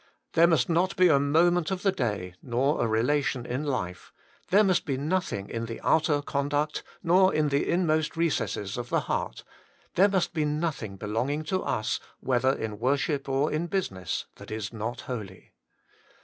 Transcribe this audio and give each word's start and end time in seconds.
There 0.33 0.47
must 0.47 0.67
not 0.67 0.95
be 0.95 1.09
a 1.09 1.19
moment 1.19 1.69
of 1.69 1.83
the 1.83 1.91
day, 1.91 2.33
nor 2.41 2.83
a 2.83 2.87
relation 2.87 3.45
in 3.45 3.63
life; 3.65 4.11
there 4.49 4.63
must 4.63 4.83
be 4.83 4.93
s 4.95 4.97
274 4.97 4.99
HOLY 4.99 5.43
IN 5.43 5.49
CHRIST. 5.51 5.51
nothing 5.51 5.61
in 5.61 5.65
the 5.67 5.87
outer 6.17 6.21
conduct, 6.25 6.83
nor 7.03 7.31
in 7.35 7.49
the 7.49 7.69
inmost 7.69 8.17
recesses 8.17 8.77
of 8.79 8.89
the 8.89 9.01
heart; 9.01 9.43
there 9.93 10.09
must 10.09 10.33
be 10.33 10.43
nothing 10.43 10.95
belong 10.97 11.29
ing 11.29 11.43
to 11.43 11.61
us, 11.61 11.99
whether 12.19 12.51
in 12.51 12.79
worship 12.79 13.29
or 13.29 13.51
in 13.51 13.67
business, 13.67 14.25
that 14.37 14.49
is 14.49 14.73
not 14.73 15.01
holy. 15.01 15.51